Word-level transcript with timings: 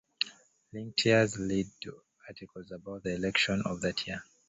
Linked 0.73 1.05
years 1.05 1.37
lead 1.37 1.67
to 1.83 1.95
articles 2.27 2.71
about 2.71 3.03
the 3.03 3.13
election 3.13 3.61
of 3.67 3.81
that 3.81 4.07
year. 4.07 4.23